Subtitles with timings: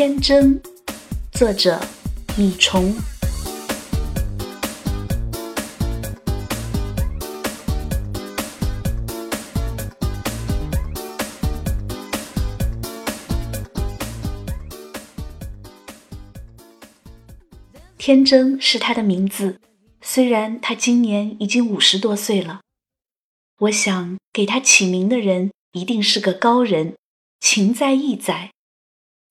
[0.00, 0.58] 天真，
[1.32, 1.78] 作者
[2.34, 2.94] 米虫。
[17.98, 19.60] 天真是他的名字，
[20.00, 22.62] 虽然他今年已经五十多岁了。
[23.58, 26.94] 我想给他起名的人一定是个高人，
[27.38, 28.52] 情在意在。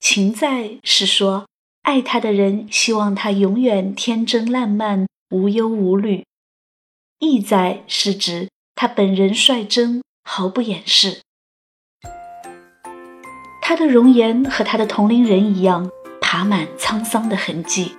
[0.00, 1.46] 情在是说，
[1.82, 6.22] 爱他的人希望他永远天真烂漫、无忧无虑；
[7.18, 11.20] 意在是指他本人率真，毫不掩饰。
[13.60, 15.90] 他的容颜和他的同龄人一样，
[16.20, 17.94] 爬满沧桑的痕迹，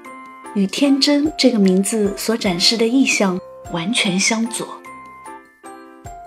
[0.56, 3.40] 与“天真”这个名字所展示的意象
[3.72, 4.68] 完全相左。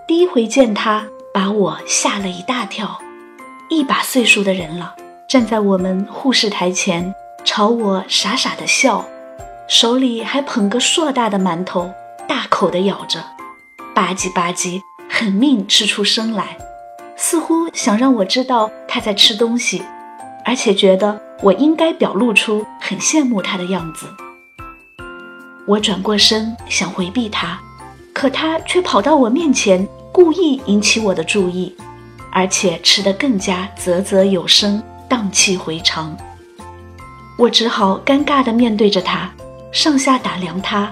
[0.07, 3.01] 第一回见他，把我吓了一大跳，
[3.69, 4.95] 一把岁数的人了。
[5.27, 7.13] 站在我们护士台前，
[7.43, 9.05] 朝我傻傻的笑，
[9.67, 11.91] 手里还捧个硕大的馒头，
[12.27, 13.19] 大口的咬着，
[13.95, 16.57] 吧唧吧唧，狠命吃出声来，
[17.15, 19.81] 似乎想让我知道他在吃东西，
[20.45, 24.05] 而且觉得我应该表露出很羡慕他的样子。
[25.65, 27.59] 我转过身想回避他，
[28.13, 31.75] 可他却跑到我面前，故意引起我的注意，
[32.31, 34.83] 而且吃得更加啧啧有声。
[35.13, 36.17] 荡气回肠，
[37.37, 39.29] 我只好尴尬地面对着他，
[39.71, 40.91] 上下打量他。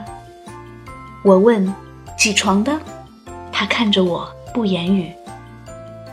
[1.24, 1.74] 我问
[2.16, 2.80] ：“几床的？”
[3.52, 5.12] 他看着我不言语。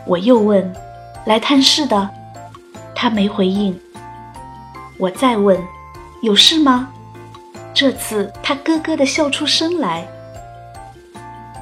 [0.07, 0.73] 我又问
[1.27, 2.09] ：“来探视的？”
[2.95, 3.79] 他没回应。
[4.97, 5.61] 我再问
[6.23, 6.89] ：“有事吗？”
[7.75, 10.07] 这次他咯咯地笑出声来。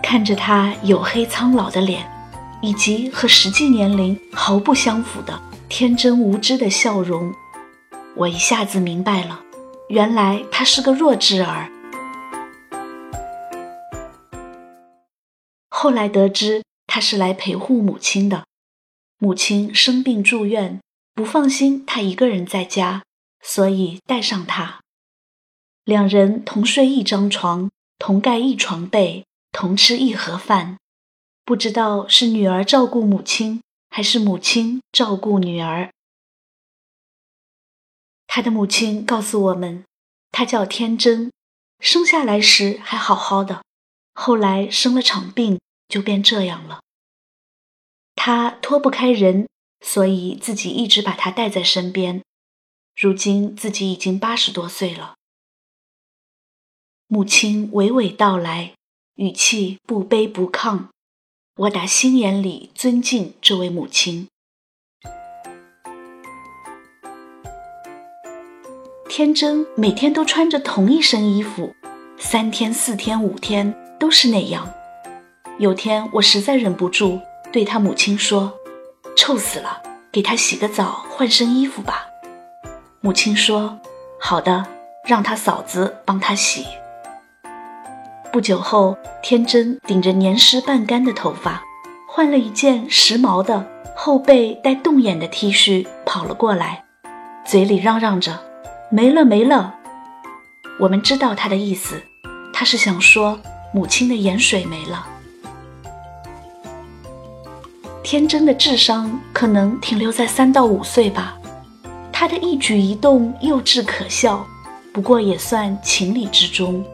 [0.01, 2.09] 看着他黝黑苍老的脸，
[2.61, 5.37] 以及和实际年龄毫不相符的。
[5.69, 7.33] 天真无知的笑容，
[8.15, 9.43] 我一下子明白了，
[9.89, 11.69] 原来他是个弱智儿。
[15.69, 18.45] 后来得知他是来陪护母亲的，
[19.19, 20.79] 母亲生病住院，
[21.13, 23.03] 不放心他一个人在家，
[23.43, 24.79] 所以带上他。
[25.83, 27.69] 两人同睡一张床，
[27.99, 30.77] 同盖一床被，同吃一盒饭。
[31.43, 33.61] 不知道是女儿照顾母亲。
[33.97, 35.91] 还是母亲照顾女儿。
[38.27, 39.83] 他的母亲告诉我们，
[40.31, 41.31] 他叫天真，
[41.79, 43.63] 生下来时还好好的，
[44.13, 46.81] 后来生了场病，就变这样了。
[48.13, 49.47] 他脱不开人，
[49.83, 52.21] 所以自己一直把他带在身边。
[52.95, 55.15] 如今自己已经八十多岁了。
[57.07, 58.75] 母亲娓娓道来，
[59.15, 60.89] 语气不卑不亢。
[61.57, 64.27] 我打心眼里尊敬这位母亲。
[69.09, 71.73] 天真每天都穿着同一身衣服，
[72.19, 74.71] 三天、四天、五天都是那样。
[75.57, 77.19] 有天我实在忍不住，
[77.51, 78.53] 对他母亲说
[79.17, 79.81] ：“臭死了，
[80.11, 82.05] 给他洗个澡，换身衣服吧。”
[83.01, 83.79] 母亲说
[84.21, 84.63] ：“好的，
[85.05, 86.67] 让他嫂子帮他洗。”
[88.37, 91.63] 不久后，天真顶着黏湿半干的头发，
[92.07, 93.65] 换了一件时髦的
[93.95, 96.83] 后背带洞眼的 T 恤跑了过来，
[97.43, 98.39] 嘴里嚷嚷着
[98.91, 99.73] ：“没了没了。”
[100.79, 101.99] 我们知道他的意思，
[102.53, 103.39] 他是想说
[103.73, 105.07] 母亲的盐水没了。
[108.03, 111.35] 天真的智商可能停留在三到五岁吧，
[112.13, 114.45] 他的一举一动幼稚可笑，
[114.93, 116.85] 不过也算情理之中。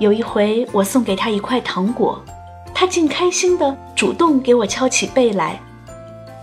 [0.00, 2.18] 有一回，我送给他一块糖果，
[2.72, 5.60] 他竟开心地主动给我敲起背来。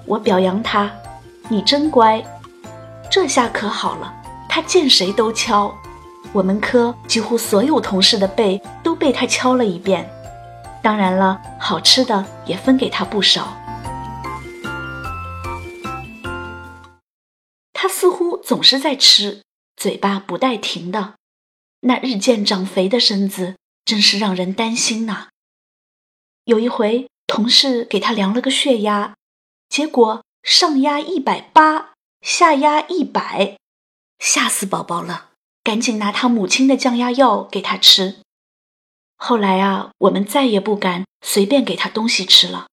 [0.06, 0.92] 我表扬他
[1.50, 2.24] ：“你真乖。”
[3.10, 4.14] 这下可好了，
[4.48, 5.74] 他见谁都敲。
[6.32, 10.08] 我们科几乎所有同事的背都被他敲了一遍。
[10.84, 13.58] 当然了，好吃的也分给他不少。
[17.74, 19.42] 他似乎总是在吃，
[19.76, 21.16] 嘴巴不带停的。
[21.88, 23.56] 那日渐长肥的身子
[23.86, 25.30] 真是让人担心呐。
[26.44, 29.16] 有一回，同事给他量了个血压，
[29.70, 33.58] 结果上压一百八，下压一百，
[34.20, 35.30] 吓死宝宝了，
[35.64, 38.18] 赶紧拿他母亲的降压药给他吃。
[39.16, 42.68] 后来啊，我们再也不敢随便给他东西吃了。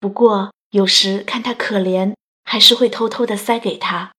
[0.00, 4.15] 不过有时看他可怜，还是会偷偷的塞给他。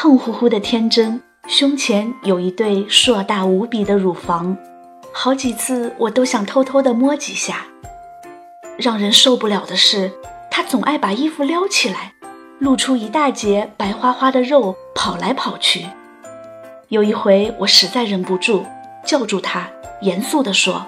[0.00, 4.56] 胖乎乎的天真，胸前有一对硕大无比的乳房，
[5.12, 7.66] 好几次我都想偷偷的摸几下。
[8.76, 10.12] 让人受不了的是，
[10.52, 12.12] 他总爱把衣服撩起来，
[12.60, 15.84] 露出一大截白花花的肉，跑来跑去。
[16.90, 18.64] 有一回，我实在忍不住，
[19.04, 19.68] 叫住他，
[20.02, 20.86] 严肃地说：“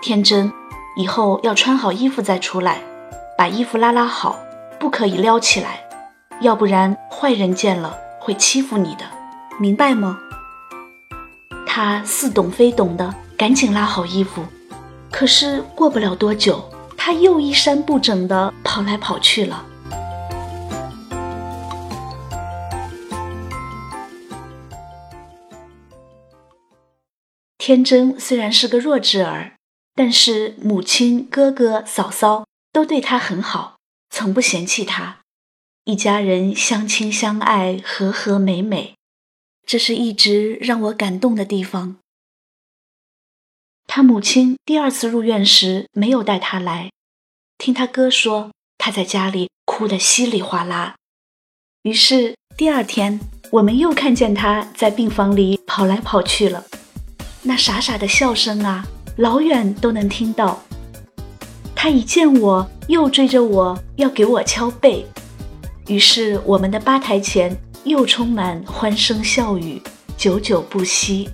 [0.00, 0.52] 天真，
[0.96, 2.78] 以后要穿好衣服再出来，
[3.36, 4.36] 把衣服拉拉好，
[4.78, 5.80] 不可以撩起来，
[6.40, 9.04] 要不然坏人见了会欺负你的，
[9.60, 10.18] 明白吗？”
[11.64, 14.44] 他似懂非懂的，赶紧拉好衣服。
[15.12, 19.64] 可是过不了多久，他又衣衫不整的跑来跑去了。
[27.56, 29.52] 天真虽然是个弱智儿，
[29.94, 33.76] 但是母亲、哥哥、嫂嫂都对他很好，
[34.10, 35.18] 从不嫌弃他，
[35.88, 38.96] 一家人相亲相爱，和和美美，
[39.64, 41.98] 这是一直让我感动的地方。
[43.86, 46.90] 他母亲第二次入院时没有带他来，
[47.56, 50.96] 听他哥说他在家里哭得稀里哗啦，
[51.82, 53.20] 于是第二天
[53.52, 56.64] 我们又看见他在病房里跑来跑去了。
[57.42, 58.84] 那傻傻的笑声啊，
[59.18, 60.64] 老远都能听到。
[61.76, 65.06] 他一见我，又追着我要给我敲背，
[65.88, 69.80] 于是我们的吧台前又充满欢声笑语，
[70.16, 71.28] 久久不息。